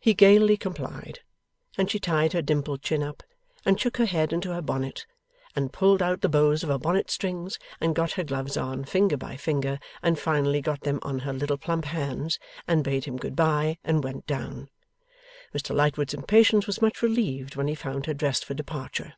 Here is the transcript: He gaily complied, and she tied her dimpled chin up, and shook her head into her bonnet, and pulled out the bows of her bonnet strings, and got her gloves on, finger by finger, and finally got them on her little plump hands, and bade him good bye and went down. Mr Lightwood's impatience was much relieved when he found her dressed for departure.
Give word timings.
He 0.00 0.14
gaily 0.14 0.56
complied, 0.56 1.18
and 1.76 1.90
she 1.90 1.98
tied 1.98 2.32
her 2.32 2.40
dimpled 2.40 2.80
chin 2.80 3.02
up, 3.02 3.22
and 3.66 3.78
shook 3.78 3.98
her 3.98 4.06
head 4.06 4.32
into 4.32 4.54
her 4.54 4.62
bonnet, 4.62 5.04
and 5.54 5.70
pulled 5.70 6.00
out 6.00 6.22
the 6.22 6.30
bows 6.30 6.62
of 6.62 6.70
her 6.70 6.78
bonnet 6.78 7.10
strings, 7.10 7.58
and 7.78 7.94
got 7.94 8.12
her 8.12 8.24
gloves 8.24 8.56
on, 8.56 8.86
finger 8.86 9.18
by 9.18 9.36
finger, 9.36 9.78
and 10.02 10.18
finally 10.18 10.62
got 10.62 10.80
them 10.80 10.98
on 11.02 11.18
her 11.18 11.32
little 11.34 11.58
plump 11.58 11.84
hands, 11.84 12.38
and 12.66 12.82
bade 12.84 13.04
him 13.04 13.18
good 13.18 13.36
bye 13.36 13.76
and 13.84 14.02
went 14.02 14.26
down. 14.26 14.70
Mr 15.54 15.74
Lightwood's 15.76 16.14
impatience 16.14 16.66
was 16.66 16.80
much 16.80 17.02
relieved 17.02 17.54
when 17.54 17.68
he 17.68 17.74
found 17.74 18.06
her 18.06 18.14
dressed 18.14 18.46
for 18.46 18.54
departure. 18.54 19.12